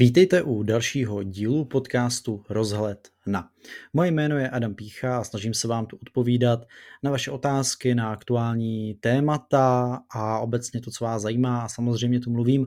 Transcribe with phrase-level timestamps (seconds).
[0.00, 3.50] Vítejte u dalšího dílu podcastu Rozhled na.
[3.92, 6.66] Moje jméno je Adam Pícha a snažím se vám tu odpovídat
[7.02, 11.62] na vaše otázky, na aktuální témata a obecně to, co vás zajímá.
[11.62, 12.66] A samozřejmě tu mluvím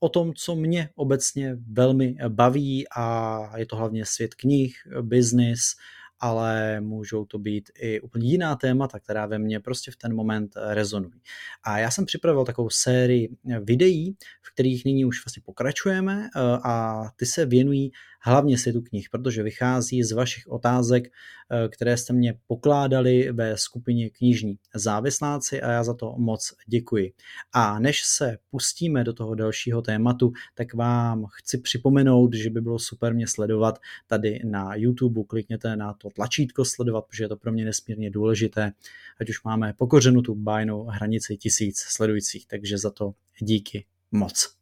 [0.00, 5.74] o tom, co mě obecně velmi baví a je to hlavně svět knih, biznis,
[6.20, 10.52] ale můžou to být i úplně jiná témata, která ve mně prostě v ten moment
[10.56, 11.20] rezonují.
[11.62, 17.04] A já jsem připravil takovou sérii videí, v kterých nyní už vlastně pokračujeme eh, a
[17.16, 22.34] ty se věnují hlavně světu knih, protože vychází z vašich otázek, eh, které jste mě
[22.46, 27.12] pokládali ve skupině knižní závisláci a já za to moc děkuji.
[27.52, 32.78] A než se pustíme do toho dalšího tématu, tak vám chci připomenout, že by bylo
[32.78, 35.20] super mě sledovat tady na YouTube.
[35.26, 38.72] Klikněte na to tlačítko sledovat, protože je to pro mě nesmírně důležité,
[39.20, 44.54] ať už máme pokořenu tu bájnou hranici tisíc sledujících, takže za to díky moc.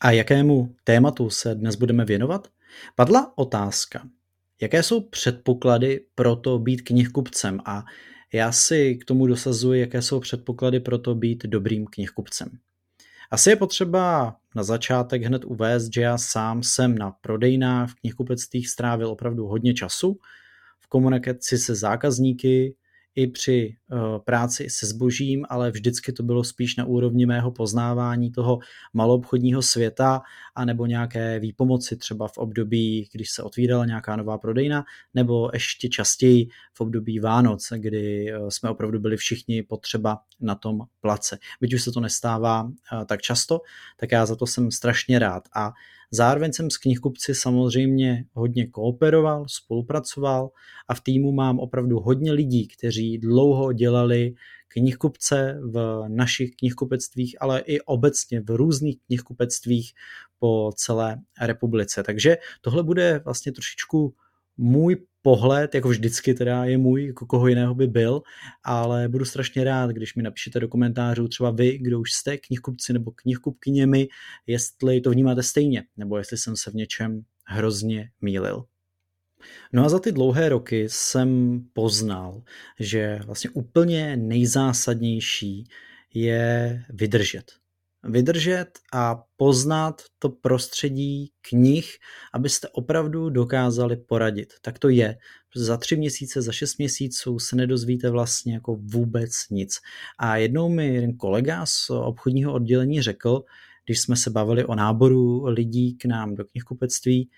[0.00, 2.48] A jakému tématu se dnes budeme věnovat?
[2.94, 4.08] Padla otázka,
[4.62, 7.84] jaké jsou předpoklady pro to být knihkupcem a
[8.32, 12.48] já si k tomu dosazuji, jaké jsou předpoklady pro to být dobrým knihkupcem.
[13.30, 18.68] Asi je potřeba na začátek hned uvést, že já sám jsem na prodejnách v knihkupectvích
[18.68, 20.18] strávil opravdu hodně času
[20.80, 22.76] v komunikaci se zákazníky,
[23.14, 28.30] i při uh, práci se zbožím, ale vždycky to bylo spíš na úrovni mého poznávání
[28.30, 28.58] toho
[28.92, 30.22] maloobchodního světa
[30.54, 35.88] a nebo nějaké výpomoci třeba v období, když se otvírala nějaká nová prodejna, nebo ještě
[35.88, 41.38] častěji v období Vánoc, kdy uh, jsme opravdu byli všichni potřeba na tom place.
[41.60, 42.72] Byť už se to nestává uh,
[43.06, 43.60] tak často,
[43.96, 45.48] tak já za to jsem strašně rád.
[45.56, 45.72] A
[46.14, 50.50] Zároveň jsem s knihkupci samozřejmě hodně kooperoval, spolupracoval
[50.88, 54.34] a v týmu mám opravdu hodně lidí, kteří dlouho dělali
[54.68, 59.92] knihkupce v našich knihkupectvích, ale i obecně v různých knihkupectvích
[60.38, 62.02] po celé republice.
[62.02, 64.14] Takže tohle bude vlastně trošičku
[64.56, 68.22] můj pohled, jako vždycky teda je můj, jako koho jiného by byl,
[68.64, 72.92] ale budu strašně rád, když mi napíšete do komentářů třeba vy, kdo už jste knihkupci
[72.92, 74.08] nebo knihkupkyněmi,
[74.46, 78.64] jestli to vnímáte stejně, nebo jestli jsem se v něčem hrozně mýlil.
[79.72, 82.42] No a za ty dlouhé roky jsem poznal,
[82.80, 85.64] že vlastně úplně nejzásadnější
[86.14, 87.63] je vydržet
[88.04, 91.96] vydržet a poznat to prostředí knih,
[92.32, 94.52] abyste opravdu dokázali poradit.
[94.62, 95.16] Tak to je.
[95.56, 99.78] Za tři měsíce, za šest měsíců se nedozvíte vlastně jako vůbec nic.
[100.18, 103.42] A jednou mi jeden kolega z obchodního oddělení řekl,
[103.86, 107.30] když jsme se bavili o náboru lidí k nám do knihkupectví,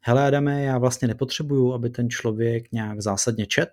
[0.00, 3.68] hele Adame, já vlastně nepotřebuju, aby ten člověk nějak zásadně čet.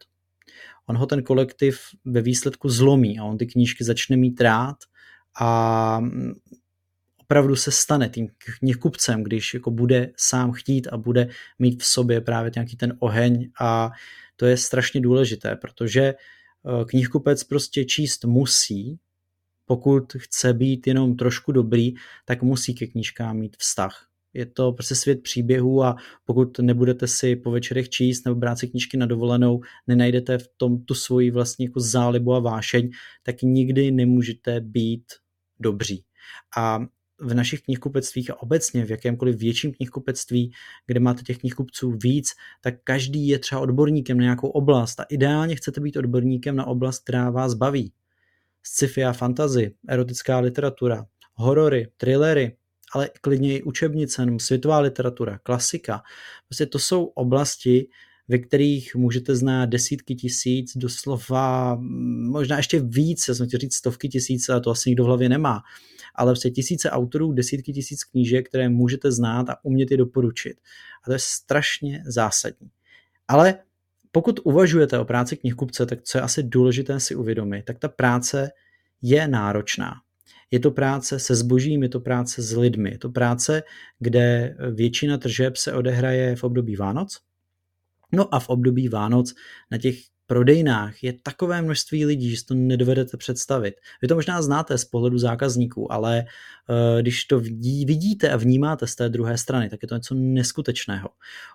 [0.86, 4.76] On ho ten kolektiv ve výsledku zlomí a on ty knížky začne mít rád
[5.40, 6.34] a mm,
[7.22, 8.28] opravdu se stane tím
[8.60, 11.28] knihkupcem, když jako bude sám chtít a bude
[11.60, 13.92] mít v sobě právě nějaký ten oheň a
[14.36, 19.00] to je strašně důležité, protože eh, knihkupec prostě číst musí,
[19.66, 21.94] pokud chce být jenom trošku dobrý,
[22.26, 24.11] tak musí ke knížkám mít vztah.
[24.34, 28.68] Je to prostě svět příběhů a pokud nebudete si po večerech číst nebo brát si
[28.68, 32.90] knížky na dovolenou, nenajdete v tom tu svoji vlastní jako zálibu a vášeň,
[33.24, 35.04] tak nikdy nemůžete být
[35.60, 36.04] dobří.
[36.58, 36.80] A
[37.22, 40.52] v našich knihkupectvích a obecně v jakémkoliv větším knihkupectví,
[40.88, 42.30] kde máte těch knihkupců víc,
[42.62, 47.04] tak každý je třeba odborníkem na nějakou oblast a ideálně chcete být odborníkem na oblast,
[47.04, 47.94] která vás baví.
[48.64, 52.58] Sci-fi a fantasy, erotická literatura, horory, thrillery,
[52.94, 56.04] ale klidně i učebnice, světová literatura, klasika.
[56.48, 57.88] Prostě to jsou oblasti,
[58.28, 61.78] ve kterých můžete znát desítky tisíc, doslova
[62.30, 65.30] možná ještě víc, já jsem chtěl říct stovky tisíc, ale to asi nikdo v hlavě
[65.30, 65.62] nemá,
[66.16, 70.58] ale prostě tisíce autorů, desítky tisíc knížek, které můžete znát a umět je doporučit.
[71.04, 72.70] A to je strašně zásadní.
[73.28, 73.60] Ale
[74.12, 78.50] pokud uvažujete o práci knihkupce, tak co je asi důležité si uvědomit, tak ta práce
[79.02, 79.94] je náročná.
[80.52, 83.64] Je to práce se zbožím, je to práce s lidmi, je to práce,
[84.00, 87.20] kde většina tržeb se odehraje v období Vánoc,
[88.12, 89.34] No a v období Vánoc
[89.72, 89.96] na těch
[90.32, 93.76] prodejnách je takové množství lidí, že si to nedovedete představit.
[94.02, 98.88] Vy to možná znáte z pohledu zákazníků, ale uh, když to vidí, vidíte a vnímáte
[98.88, 101.10] z té druhé strany, tak je to něco neskutečného.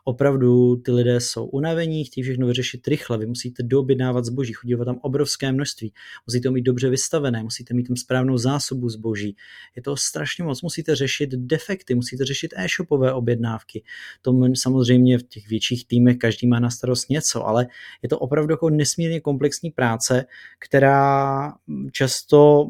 [0.05, 4.99] Opravdu ty lidé jsou unavení, chtějí všechno vyřešit rychle, vy musíte doobjednávat zboží, chodí tam
[5.03, 5.93] obrovské množství,
[6.27, 9.37] musíte ho mít dobře vystavené, musíte mít tam správnou zásobu zboží.
[9.77, 13.83] Je to strašně moc, musíte řešit defekty, musíte řešit e-shopové objednávky.
[14.23, 17.67] To samozřejmě v těch větších týmech každý má na starost něco, ale
[18.03, 20.27] je to opravdu jako jako nesmírně komplexní práce,
[20.59, 21.53] která
[21.93, 22.67] často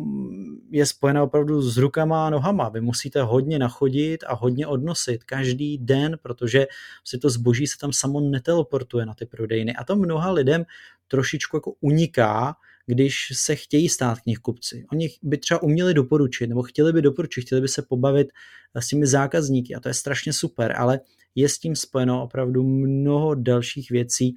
[0.71, 2.69] je spojena opravdu s rukama a nohama.
[2.69, 6.67] Vy musíte hodně nachodit a hodně odnosit každý den, protože
[7.05, 9.75] si to zboží se tam samo neteleportuje na ty prodejny.
[9.75, 10.65] A to mnoha lidem
[11.09, 12.55] trošičku jako uniká,
[12.87, 14.85] když se chtějí stát knihkupci.
[14.93, 18.29] Oni by třeba uměli doporučit, nebo chtěli by doporučit, chtěli by se pobavit
[18.75, 21.01] s těmi zákazníky a to je strašně super, ale
[21.35, 24.35] je s tím spojeno opravdu mnoho dalších věcí,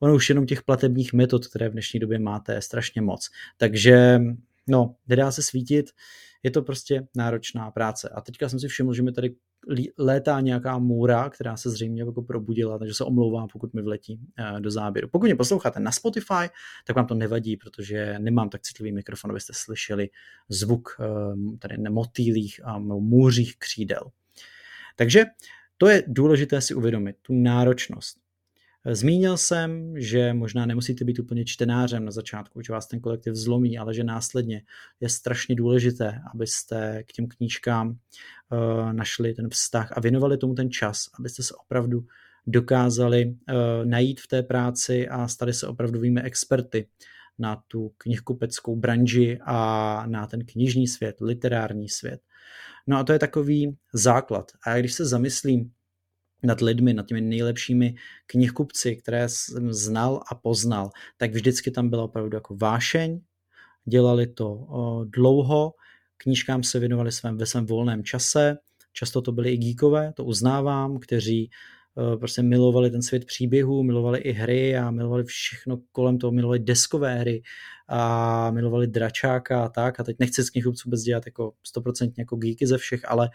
[0.00, 3.30] ono už jenom těch platebních metod, které v dnešní době máte, je strašně moc.
[3.56, 4.20] Takže
[4.68, 5.86] no, nedá se svítit,
[6.42, 8.08] je to prostě náročná práce.
[8.08, 9.34] A teďka jsem si všiml, že mi tady
[9.98, 14.60] létá nějaká můra, která se zřejmě jako probudila, takže se omlouvám, pokud mi vletí eh,
[14.60, 15.08] do záběru.
[15.08, 16.48] Pokud mě posloucháte na Spotify,
[16.86, 20.08] tak vám to nevadí, protože nemám tak citlivý mikrofon, abyste slyšeli
[20.48, 21.06] zvuk eh,
[21.58, 24.02] tady motýlých a můřích křídel.
[24.96, 25.24] Takže
[25.78, 28.25] to je důležité si uvědomit, tu náročnost.
[28.92, 33.78] Zmínil jsem, že možná nemusíte být úplně čtenářem na začátku, že vás ten kolektiv zlomí,
[33.78, 34.62] ale že následně
[35.00, 40.70] je strašně důležité, abyste k těm knížkám uh, našli ten vztah a věnovali tomu ten
[40.70, 42.06] čas, abyste se opravdu
[42.46, 43.34] dokázali uh,
[43.84, 46.88] najít v té práci a stali se opravdovými experty
[47.38, 52.20] na tu knihkupeckou branži a na ten knižní svět, literární svět.
[52.86, 54.52] No a to je takový základ.
[54.66, 55.72] A když se zamyslím
[56.42, 57.94] nad lidmi, nad těmi nejlepšími
[58.26, 63.20] knihkupci, které jsem znal a poznal, tak vždycky tam byla opravdu jako vášeň,
[63.84, 64.66] dělali to
[65.04, 65.72] dlouho,
[66.16, 68.56] knížkám se věnovali svém, ve svém volném čase,
[68.92, 71.50] často to byli i geekové, to uznávám, kteří
[72.18, 77.14] prostě milovali ten svět příběhů, milovali i hry a milovali všechno kolem toho, milovali deskové
[77.18, 77.42] hry
[77.88, 80.00] a milovali dračáka a tak.
[80.00, 83.30] A teď nechci z knihkupců vůbec dělat jako 100% jako geeky ze všech, ale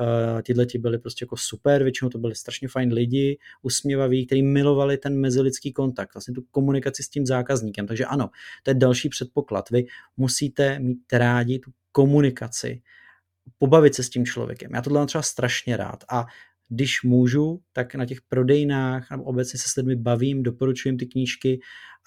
[0.00, 4.42] uh, tyhle ti byli prostě jako super, většinou to byli strašně fajn lidi, usměvaví, kteří
[4.42, 8.30] milovali ten mezilidský kontakt, vlastně tu komunikaci s tím zákazníkem, takže ano,
[8.62, 9.86] to je další předpoklad, vy
[10.16, 12.82] musíte mít rádi tu komunikaci,
[13.58, 14.70] pobavit se s tím člověkem.
[14.74, 16.26] Já tohle mám třeba strašně rád a
[16.68, 21.60] když můžu, tak na těch prodejnách nebo obecně se s lidmi bavím, doporučuji ty knížky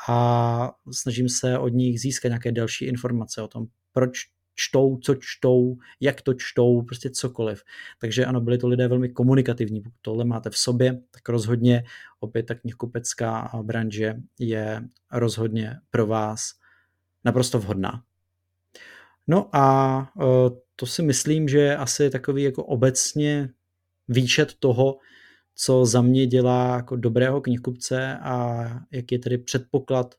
[0.10, 4.20] a snažím se od nich získat nějaké další informace o tom, proč
[4.60, 7.64] čtou, co čtou, jak to čtou, prostě cokoliv.
[8.00, 9.82] Takže ano, byli to lidé velmi komunikativní.
[9.82, 11.84] Pokud tohle máte v sobě, tak rozhodně
[12.20, 16.52] opět ta knihkupecká branže je rozhodně pro vás
[17.26, 18.04] naprosto vhodná.
[19.28, 20.24] No a e,
[20.76, 23.50] to si myslím, že asi takový jako obecně
[24.10, 24.98] výčet toho,
[25.56, 30.16] co za mě dělá jako dobrého knihkupce a jak je tedy předpoklad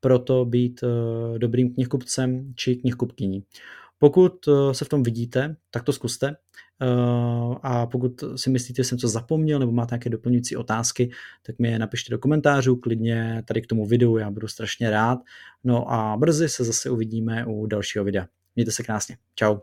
[0.00, 3.42] pro to být uh, dobrým knihkupcem či knihkupkyní.
[3.98, 6.28] Pokud uh, se v tom vidíte, tak to zkuste.
[6.28, 11.10] Uh, a pokud si myslíte, že jsem co zapomněl nebo máte nějaké doplňující otázky,
[11.42, 15.18] tak mi je napište do komentářů, klidně tady k tomu videu, já budu strašně rád.
[15.64, 18.26] No a brzy se zase uvidíme u dalšího videa.
[18.56, 19.16] Mějte se krásně.
[19.38, 19.62] Ciao.